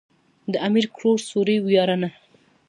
[0.51, 2.09] د امير کروړ سوري وياړنه.